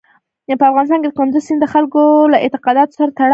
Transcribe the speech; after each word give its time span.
په 0.59 0.65
افغانستان 0.71 0.99
کې 1.03 1.11
کندز 1.17 1.41
سیند 1.47 1.59
د 1.61 1.65
خلکو 1.73 2.03
له 2.31 2.37
اعتقاداتو 2.45 2.95
سره 2.99 3.09
تړاو 3.17 3.27
لري. 3.27 3.29